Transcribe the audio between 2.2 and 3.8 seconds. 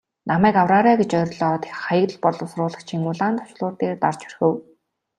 боловсруулагчийн улаан товчлуур